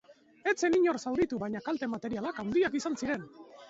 [0.51, 3.35] Ez zen inor zauritu, baina kalte materialak handiak izan ziren.